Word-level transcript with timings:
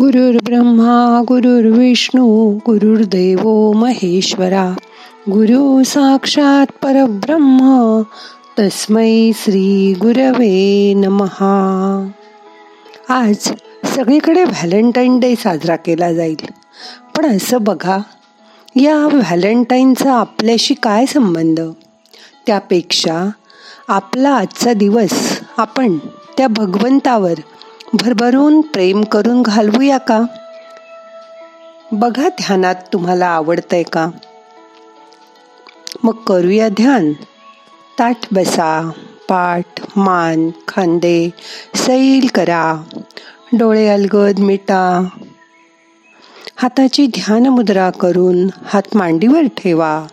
गुरुर् 0.00 0.44
ब्रह्मा 0.44 1.22
गुरुर्विष्णू 1.28 2.54
गुरुर्देव 2.56 3.72
महेश्वरा. 3.72 4.74
गुरु 5.30 5.82
साक्षात 5.82 6.66
परब्रह्म 6.82 8.00
तस्मै 8.58 9.30
श्री 9.34 9.94
गुरवे 9.94 10.94
नमहा 10.94 12.08
आज 13.08 13.36
सगळीकडे 13.84 14.44
व्हॅलेंटाईन 14.44 15.18
डे 15.18 15.34
साजरा 15.36 15.76
केला 15.76 16.12
जाईल. 16.12 16.40
पण 17.16 17.36
असं 17.36 17.58
बघा 17.60 17.98
या 18.76 19.08
व्हॅलेंटाईनचा 19.12 20.12
आपल्याशी 20.12 20.74
काय 20.74 21.06
संबंध? 21.06 21.60
त्यापेक्षा 22.46 23.30
आपला 23.88 24.30
आजचा 24.30 24.72
दिवस 24.72 25.40
आपण 25.56 25.98
त्या 26.36 26.48
भगवंतावर 26.48 27.34
भरभरून 27.94 28.60
प्रेम 28.60 29.02
करून 29.02 29.42
घालवूया 29.42 29.98
का? 29.98 30.20
बघा 31.92 32.28
ध्यानात 32.28 32.74
तुम्हाला 32.92 33.26
आवडतंय 33.26 33.82
का? 33.82 34.08
मग 36.02 36.12
करूया 36.12 36.68
ध्यान. 36.68 37.12
ताठ 37.98 38.16
बसा 38.32 38.90
पाठ 39.28 39.64
मान 39.96 40.50
खांदे 40.68 41.30
सैल 41.74 42.28
करा 42.34 42.82
डोळे 43.52 43.88
अलगद 43.88 44.38
मिटा. 44.38 45.08
हाताची 46.56 47.06
ध्यान 47.06 47.46
मुद्रा 47.46 47.90
करून 47.90 48.48
हात 48.64 48.82
मांडीवर 48.94 49.42
ठेवा. 49.56 50.06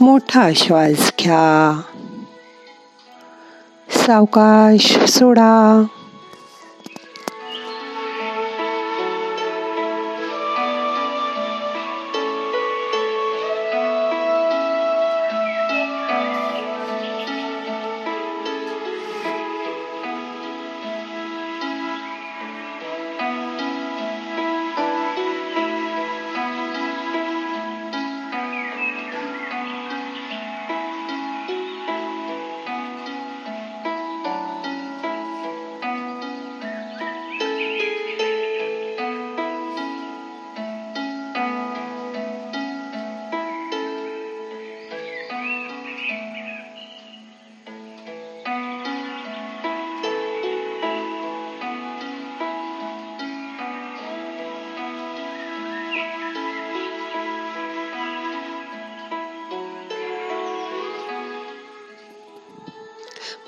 मोठा 0.00 0.50
श्वास 0.56 1.12
घ्या. 1.20 1.80
सावकाश 3.90 4.98
सोडा. 4.98 5.84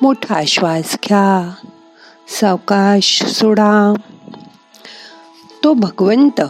मोठा 0.02 0.42
श्वास 0.46 0.96
घ्या. 1.04 1.54
सावकाश 2.28 3.22
सोडा. 3.24 3.94
तो 5.64 5.72
भगवंत 5.72 6.42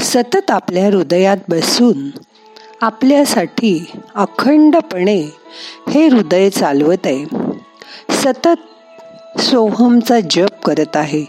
सतत 0.00 0.50
आपल्या 0.50 0.86
हृदयात 0.86 1.36
बसून 1.48 2.10
आपल्यासाठी 2.80 3.90
अखंडपणे 4.14 5.22
हे 5.88 6.06
हृदय 6.08 6.50
चालवत 6.50 7.06
आहे. 7.06 7.24
सतत 8.10 8.48
सोहमचा 9.40 10.20
जप 10.30 10.62
करत 10.64 10.96
आहे. 10.96 11.24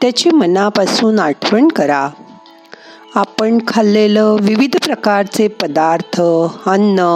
त्याची 0.00 0.30
मनापासून 0.30 1.18
आठवण 1.18 1.68
करा. 1.68 2.08
आपण 3.14 3.58
खाल्लेलं 3.68 4.36
विविध 4.40 4.76
प्रकारचे 4.84 5.46
पदार्थ 5.48 6.20
अन्न 6.20 7.06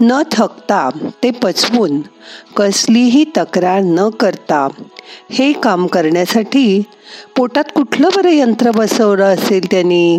न 0.00 0.20
थकता 0.32 0.88
ते 1.22 1.30
पचवून 1.30 2.00
कसलीही 2.56 3.24
तक्रार 3.36 3.80
न 3.80 4.08
करता 4.20 4.66
हे 5.30 5.52
काम 5.52 5.86
करण्यासाठी 5.86 6.82
पोटात 7.36 7.64
कुठलं 7.74 8.08
बरं 8.16 8.30
यंत्र 8.30 8.70
बसवलं 8.70 9.24
असेल 9.24 9.66
त्यांनी? 9.70 10.18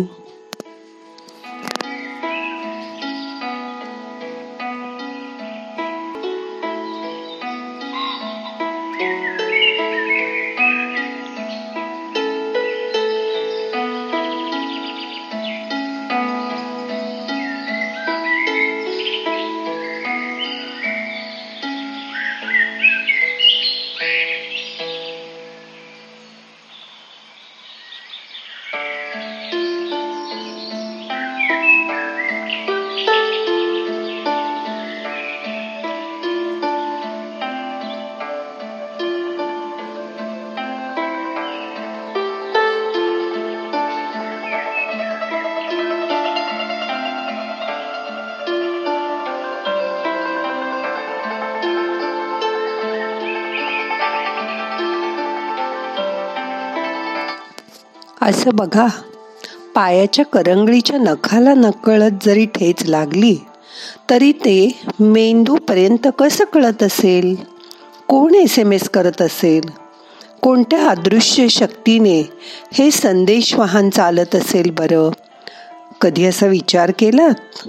असं 58.28 58.50
बघा. 58.54 58.86
पायाच्या 59.74 60.24
करंगळीच्या 60.24 60.98
नखाला 60.98 61.54
नकळत 61.54 62.10
जरी 62.24 62.46
ठेच 62.46 62.84
लागली 62.84 63.36
तरी 64.10 64.32
ते 64.32 64.80
मेंदूपर्यंत 65.00 66.08
कसं 66.18 66.44
कळत 66.44 66.82
असेल? 66.82 67.36
कोण 68.08 68.34
एस 68.34 68.58
एम 68.58 68.72
एस 68.72 68.88
करत 68.88 69.22
असेल? 69.22 69.70
कोणत्या 70.42 70.88
अदृश्य 70.88 71.48
शक्तीने 71.48 72.20
हे 72.72 72.90
संदेश 72.90 73.54
वाहन 73.54 73.90
चालत 73.90 74.34
असेल 74.34 74.70
बरं? 74.70 75.10
कधी 76.00 76.24
असा 76.24 76.46
विचार 76.46 76.92
केलात? 76.98 77.68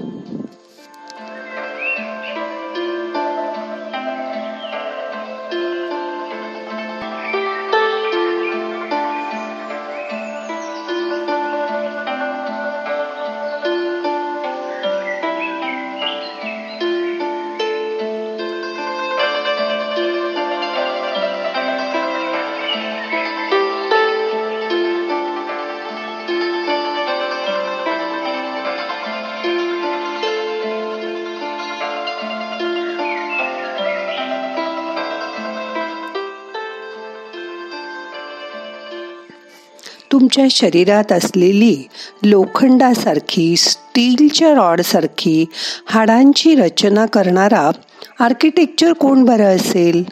तुमच्या 40.12 40.46
शरीरात 40.52 41.12
असलेली 41.12 41.88
लोखंडासारखी 42.24 43.56
स्टीलच्या 43.56 44.54
रॉडसारखी 44.54 45.46
हाडांची 45.86 46.56
रचना 46.56 47.06
करणारा 47.06 47.72
आर्किटेक्चर 48.20 48.94
कोण 48.94 49.24
बरं 49.24 49.56
असेल? 49.56 50.04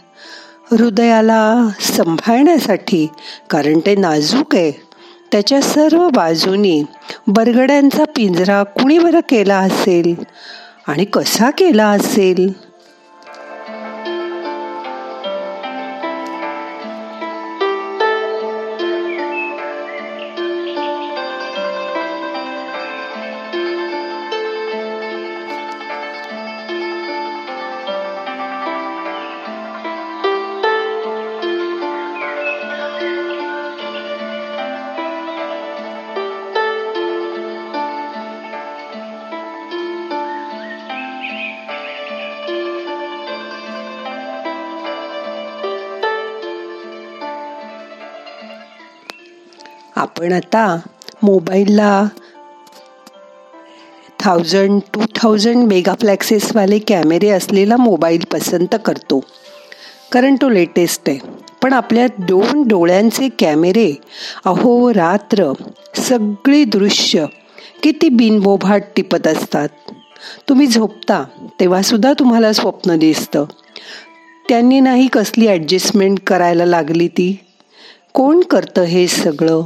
हृदयाला 0.71 1.67
सांभाळण्यासाठी 1.79 3.07
कारण 3.49 3.79
ते 3.79 3.95
नाजूक 3.95 4.55
आहे. 4.55 4.71
त्याच्या 5.31 5.61
सर्व 5.61 6.09
बाजूनी 6.09 6.83
बरगड्यांचा 7.27 8.03
पिंजरा 8.03 8.63
कुणी 8.63 8.99
बरं 8.99 9.19
केला 9.19 9.57
असेल? 9.57 10.15
आणि 10.87 11.05
कसा 11.05 11.49
केला 11.49 11.87
असेल? 11.87 12.66
आपण 49.97 50.33
आता 50.33 50.79
मोबाईलला 51.23 52.07
थाउजंड 54.19 54.81
टू 54.93 55.01
थाउजंड 55.15 55.67
मेगाफ्लॅक्सेसवाले 55.67 56.79
कॅमेरे 56.79 57.29
असलेला 57.29 57.77
मोबाईल 57.77 58.23
पसंत 58.33 58.75
करतो. 58.85 59.19
कारण 60.11 60.35
तो 60.35 60.49
लेटेस्ट 60.49 61.01
आहे. 61.07 61.19
पण 61.63 61.73
आपल्या 61.73 62.07
दोन 62.19 62.67
डोळ्यांचे 62.67 63.29
कॅमेरे 63.39 63.93
अहो 64.45 64.93
रात्र 64.93 65.53
सगळी 65.95 66.63
दृश्य 66.63 67.25
किती 67.83 68.09
बिनबोभाट 68.09 68.83
टिपत 68.95 69.27
असतात. 69.27 69.69
तुम्ही 70.49 70.67
झोपता 70.67 71.23
तेव्हासुद्धा 71.59 72.13
तुम्हाला 72.13 72.53
स्वप्न 72.53 72.97
दिसतं. 72.97 73.45
त्यांनी 74.49 74.79
नाही 74.79 75.07
कसली 75.07 75.47
ॲडजस्टमेंट 75.47 76.19
करायला 76.27 76.65
लागली 76.65 77.07
ती? 77.07 77.39
कोण 78.13 78.41
करतं 78.41 78.81
हे 78.81 79.07
सगळं? 79.07 79.63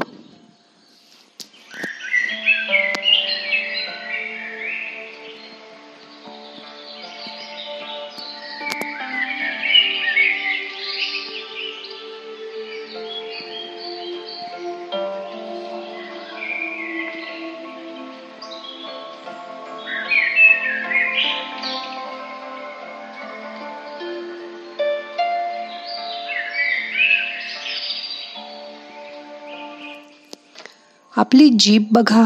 आपली 31.22 31.50
जीभ 31.50 31.84
बघा. 31.92 32.26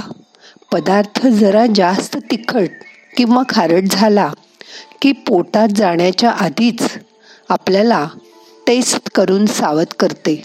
पदार्थ 0.71 1.27
जरा 1.27 1.65
जास्त 1.75 2.18
तिखट 2.31 2.69
किंवा 3.18 3.44
खारट 3.50 3.83
झाला 3.92 4.33
की 5.01 5.12
पोटात 5.12 5.68
जाण्याच्या 5.75 6.31
आधीच 6.31 6.97
आपल्याला 7.50 8.07
टेस्ट 8.68 9.09
करून 9.15 9.45
सावध 9.45 9.86
करते. 10.00 10.42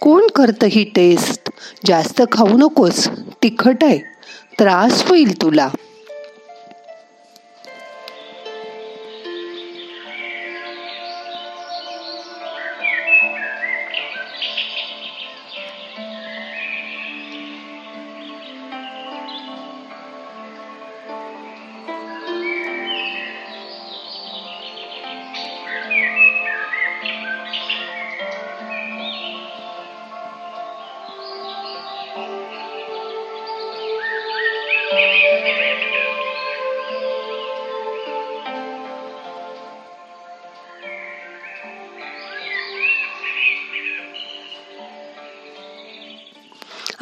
कोण 0.00 0.26
करतं 0.34 0.66
ही 0.66 0.84
टेस्ट 0.84 1.50
जास्त 1.86 2.22
खाऊ 2.32 2.48
नकोस. 2.48 3.08
तिखट 3.42 3.84
आहे. 3.84 3.98
त्रास 4.58 5.04
होईल 5.08 5.42
तुला. 5.42 5.68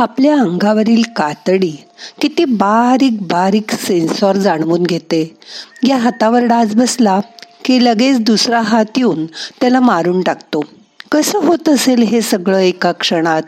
आपल्या 0.02 0.40
अंगावरील 0.40 1.02
कातडी 1.16 1.84
किती 2.20 2.44
बारीक 2.44 3.22
बारीक 3.22 3.74
सेन्सॉर 3.74 4.36
जाणवून 4.36 4.82
घेते. 4.82 5.36
या 5.88 5.96
हातावर 5.96 6.44
डास 6.44 6.74
बसला 6.74 7.20
की 7.64 7.84
लगेच 7.84 8.20
दुसरा 8.20 8.60
हात 8.60 8.84
येऊन 8.96 9.26
त्याला 9.26 9.80
मारून 9.80 10.22
टाकतो. 10.22 10.64
कसं 11.12 11.38
होत 11.38 11.68
असेल 11.68 12.02
हे 12.02 12.20
सगळं 12.20 12.58
एका 12.58 12.92
क्षणात? 12.92 13.42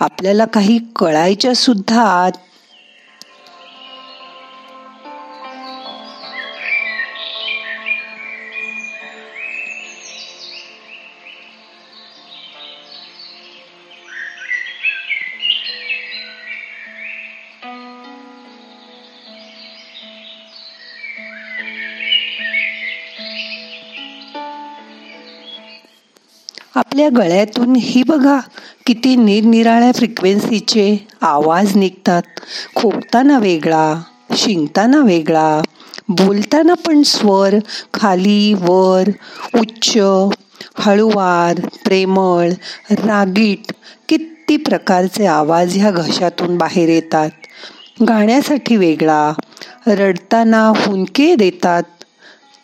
आपल्याला 0.00 0.44
काही 0.44 0.80
कळायच्या 0.96 1.54
सुद्धा 1.54 2.02
आत 2.02 2.32
आपल्या 26.74 27.08
गळ्यातून 27.16 27.74
ही 27.76 28.02
बघा 28.02 28.38
किती 28.86 29.14
निरनिराळ्या 29.16 29.92
फ्रिक्वेन्सीचे 29.92 30.96
आवाज 31.20 31.76
निघतात. 31.76 32.22
खोकताना 32.76 33.38
वेगळा 33.38 33.94
शिंकताना 34.36 35.00
वेगळा 35.04 35.60
बोलताना 36.08 36.74
पण 36.86 37.02
स्वर 37.02 37.54
खाली 37.94 38.54
वर 38.58 39.10
उच्च 39.60 39.96
हळुवार 40.78 41.60
प्रेमळ 41.84 42.48
रागीट 42.90 43.72
किती 44.08 44.56
प्रकारचे 44.56 45.26
आवाज 45.26 45.76
ह्या 45.76 45.90
घशातून 45.90 46.56
बाहेर 46.58 46.88
येतात. 46.88 47.30
गाण्यासाठी 48.08 48.76
वेगळा 48.76 49.32
रडताना 49.86 50.66
हुंके 50.76 51.34
देतात 51.34 51.82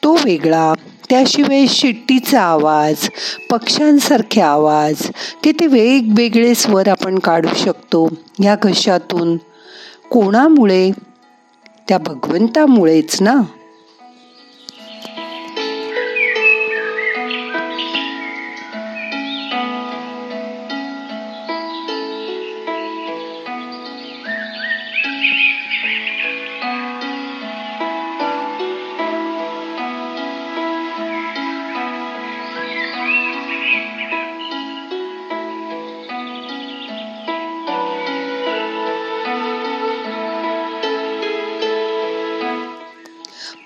तो 0.02 0.14
वेगळा 0.24 0.72
त्याशिवाय 1.10 1.66
शिट्टीचा 1.66 2.42
आवाज 2.42 3.08
पक्ष्यांसारखे 3.50 4.40
आवाज 4.40 5.10
किती 5.44 5.66
वेगवेगळे 5.66 6.54
स्वर 6.54 6.88
आपण 6.88 7.18
काढू 7.18 7.48
शकतो. 7.56 8.08
या 8.44 8.56
घशातून 8.62 9.36
कोणामुळे? 10.10 10.90
त्या 11.88 11.98
भगवंतामुळेच 11.98 13.22
ना? 13.22 13.34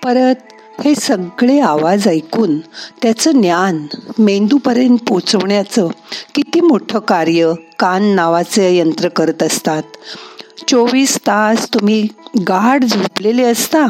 परत 0.03 0.35
हे 0.85 0.95
सगळे 0.95 1.59
आवाज 1.59 2.07
ऐकून 2.07 2.57
त्याचं 3.01 3.31
ज्ञान 3.31 3.85
मेंदूपर्यंत 4.19 4.97
पोचवण्याचं 5.07 5.87
किती 6.35 6.59
मोठं 6.59 6.99
कार्य 6.99 7.51
कान 7.79 8.03
नावाचे 8.03 8.75
यंत्र 8.77 9.07
करत 9.07 9.43
असतात. 9.43 9.83
चोवीस 10.67 11.17
तास 11.17 11.67
तुम्ही 11.73 12.07
गाढ 12.47 12.83
झोपलेले 12.83 13.43
असता 13.43 13.85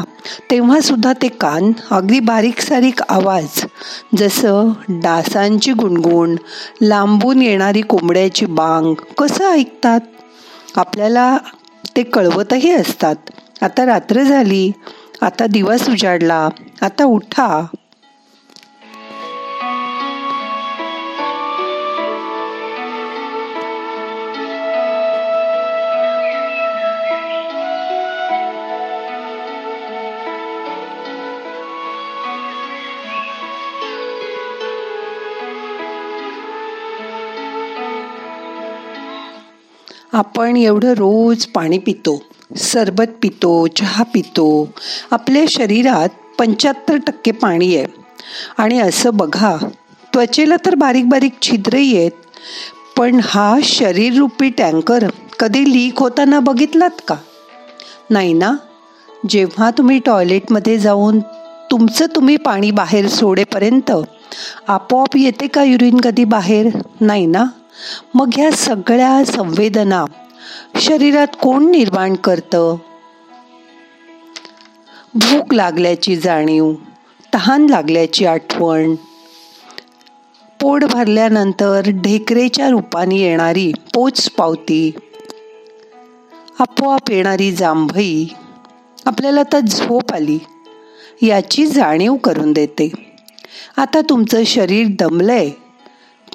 तेव्हासुद्धा 0.50 1.12
ते 1.22 1.28
कान 1.28 1.72
अगदी 1.90 2.20
बारीक 2.20 2.60
सारीक 2.60 3.02
आवाज 3.08 3.64
जसं 4.16 4.70
डासांची 4.88 5.72
गुणगुण 5.72 6.36
लांबून 6.82 7.42
येणारी 7.42 7.80
कोंबड्याची 7.80 8.46
बांग 8.46 8.94
कसं 9.18 9.50
ऐकतात? 9.50 10.00
आपल्याला 10.76 11.36
ते 11.96 12.02
कळवतही 12.02 12.72
असतात. 12.72 13.16
आता 13.62 13.86
रात्र 13.86 14.22
झाली. 14.22 14.72
आता 15.22 15.46
दिवस 15.46 15.88
उजाडला. 15.88 16.48
आता 16.82 17.04
उठा. 17.04 17.66
आपण 40.12 40.56
एवढं 40.56 40.92
रोज 40.92 41.46
पाणी 41.46 41.78
पितो. 41.78 42.31
सरबत 42.56 43.10
पितो 43.22 43.66
चहा 43.66 44.04
पितो. 44.04 44.68
आपल्या 45.10 45.44
शरीरात 45.48 46.08
पंच्याहत्तर 46.38 46.96
टक्के 46.96 47.30
पाणी 47.30 47.76
आहे. 47.76 47.86
आणि 48.58 48.80
असं 48.80 49.10
बघा 49.12 49.56
त्वचेला 50.14 50.56
तर 50.66 50.74
बारीक 50.74 51.08
बारीक 51.08 51.32
छिद्रही 51.42 51.96
आहेत 51.96 52.10
पण 52.96 53.20
हा 53.24 53.58
शरीररूपी 53.62 54.48
टँकर 54.48 55.04
कधी 55.38 55.72
लीक 55.72 55.98
होताना 55.98 56.40
बघितलात 56.40 57.00
का? 57.08 57.14
नाही 58.10 58.32
ना? 58.32 58.52
जेव्हा 59.28 59.70
तुम्ही 59.70 59.98
टॉयलेटमध्ये 59.98 60.78
जाऊन 60.78 61.20
तुमचं 61.70 62.06
तुम्ही 62.06 62.36
पाणी 62.36 62.70
बाहेर 62.70 63.08
सोडेपर्यंत 63.08 63.92
आपोआप 64.68 65.16
येते 65.16 65.46
का 65.46 65.62
युरिन 65.62 66.00
कधी 66.00 66.24
बाहेर? 66.24 66.68
नाही 67.00 67.26
ना? 67.26 67.44
मग 68.14 68.30
ह्या 68.34 68.50
सगळ्या 68.52 69.24
संवेदना 69.24 70.04
शरीरात 70.76 71.26
कोण 71.42 71.70
निर्माण 71.70 72.14
करतं? 72.14 72.76
भूक 75.14 75.54
लागल्याची 75.54 76.16
जाणीव 76.16 76.72
तहान 77.34 77.66
लागल्याची 77.70 78.26
आठवण. 78.26 78.94
पोट 80.60 80.84
भरल्यानंतर 80.84 81.80
ढेकरेच्या 81.86 82.68
रूपाने 82.68 83.16
येणारी 83.16 83.72
पोच 83.94 84.30
पावती. 84.30 84.90
आपोआप 86.58 87.10
येणारी 87.10 87.52
जांभई. 87.52 88.26
आपल्याला 89.04 89.42
तर 89.42 89.58
झोप 89.58 90.12
आली. 90.12 90.38
याची 91.22 91.66
जाणीव 91.66 92.14
करून 92.14 92.52
देते. 92.52 92.92
आता 93.76 94.00
तुमचं 94.00 94.44
शरीर 94.44 94.86
दमलंय. 94.98 95.50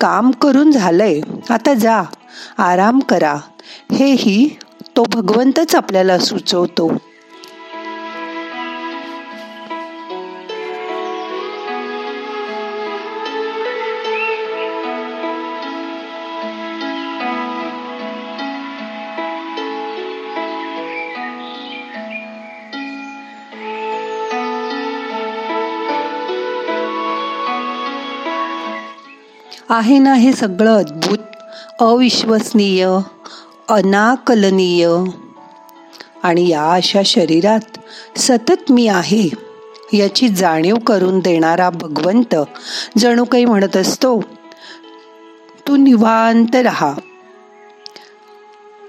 काम 0.01 0.31
करून 0.31 0.71
झालंय. 0.71 1.21
आता 1.49 1.73
जा. 1.73 2.01
आराम 2.57 2.99
करा. 2.99 3.35
हेही 3.91 4.59
तो 4.97 5.03
भगवंतच 5.03 5.75
आपल्याला 5.75 6.17
सुचवतो. 6.17 6.97
आहे 29.69 29.99
ना 29.99 30.13
हे 30.13 30.33
सगळं 30.33 30.77
अद्भुत. 30.77 31.36
अविश्वसनीय 31.79 32.89
अनाकलनीय. 33.69 34.89
आणि 36.23 36.49
या 36.49 36.71
अशा 36.71 37.01
शरीरात 37.05 37.77
सतत 38.17 38.71
मी 38.71 38.87
आहे 38.87 39.29
याची 39.93 40.27
जाणीव 40.29 40.75
करून 40.75 41.19
देणारा 41.19 41.69
भगवंत 41.69 42.35
जणू 42.97 43.23
काही 43.23 43.45
म्हणत 43.45 43.77
असतो 43.77 44.21
तू 45.67 45.75
निवांत 45.75 46.55
राहा. 46.55 46.93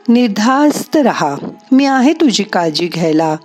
निर्धास्त 0.09 0.97
राहा. 0.97 1.35
मी 1.73 1.85
आहे 1.85 2.13
तुझी 2.13 2.43
काळजी 2.43 2.87
घ्यायला. 2.87 3.37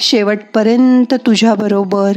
शेवटपर्यंत 0.00 1.14
तुझ्याबरोबर. 1.14 2.12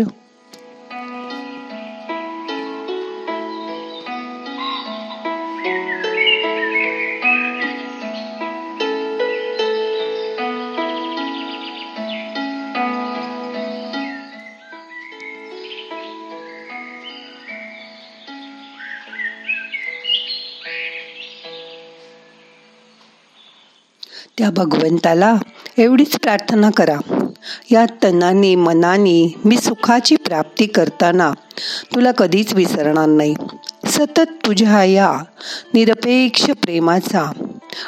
त्या 24.40 24.50
भगवंताला 24.50 25.36
एवढीच 25.78 26.20
प्रार्थना 26.20 26.70
करा. 26.70 27.28
या 27.72 27.86
तनाने 28.04 28.56
मनाने 28.56 29.34
मी 29.46 29.58
सुखाची 29.58 30.16
प्राप्ती 30.16 30.66
करताना 30.66 31.32
तुला 31.96 32.12
कधीच 32.12 32.54
विसरणार 32.54 33.06
नाही. 33.06 33.36
सतत 33.86 34.46
तुझ्या 34.46 34.84
या 34.84 35.12
निरपेक्ष 35.74 36.46
प्रेमाचा 36.46 37.32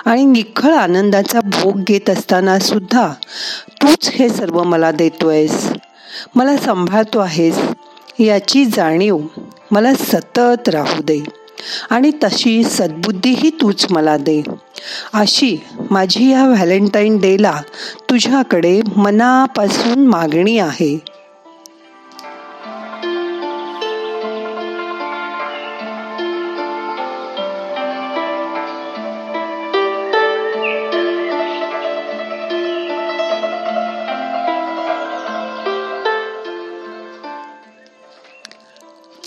आणि 0.06 0.26
निखळ 0.26 0.74
आनंदाचा 0.74 1.40
भोग 1.42 1.82
घेत 1.88 2.10
असताना 2.10 2.60
सुद्धा 2.60 3.14
तूच 3.70 4.10
हे 4.10 4.30
सर्व 4.30 4.64
मला 4.64 4.92
देतोयस. 4.92 5.70
मला 6.36 6.58
सांभाळतो 6.58 7.20
आहेस. 7.20 7.60
याची 8.20 8.66
जाणीव 8.66 9.18
मला 9.72 9.94
सतत 9.94 10.70
राहू 10.70 11.02
दे 11.02 11.20
आणि 11.90 12.12
तशी 12.24 12.64
सद्बुद्धीही 12.64 13.50
तूच 13.50 13.86
मला 13.90 14.18
दे. 14.18 14.44
अशी 15.14 15.58
माझी 15.92 16.30
या 16.32 16.46
व्हॅलेंटाईन 16.48 17.18
डेला 17.18 17.62
तुझ्याकडे 18.10 18.80
मनापासून 18.98 20.08
मागणी 20.08 20.58
आहे. 20.60 20.98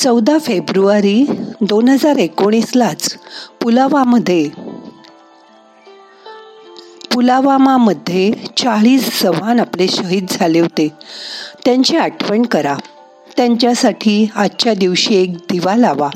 चौदा 0.02 0.36
फेब्रुवारी 0.38 1.24
दोन 1.60 1.88
हजार 1.88 2.16
एकोणीसलाच 2.16 3.16
पुलावामध्ये 3.62 4.50
पुलावामामध्ये 7.14 8.32
चाळीस 8.56 9.22
जवान 9.22 9.60
आपले 9.60 9.88
शहीद 9.88 10.26
झाले 10.30 10.60
होते. 10.60 10.88
त्यांची 11.64 11.96
आठवण 11.96 12.42
करा. 12.42 12.76
त्यांच्यासाठी 13.36 14.30
आजच्या 14.34 14.74
दिवशी 14.74 15.14
एक 15.14 15.34
दिवा 15.34 15.76
लावा. 15.76 16.10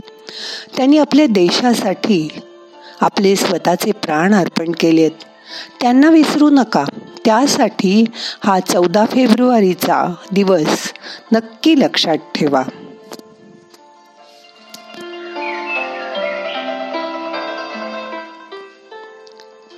त्यांनी 0.77 0.99
आपल्या 0.99 1.27
देशासाठी 1.27 2.29
आपले 3.01 3.37
स्वतःचे 3.37 3.93
प्राण 3.93 4.35
अर्पण 4.35 4.73
केलेत. 4.81 5.11
त्यांना 5.81 6.11
विसरू 6.11 6.51
नका. 6.51 6.85
त्यासाठी 7.25 8.05
हा 8.45 8.61
चौदा 8.61 9.05
फेब्रुवारीचा 9.05 10.15
दिवस 10.33 10.93
नक्की 11.33 11.81
लक्षात 11.81 12.17
ठेवा. 12.35 12.63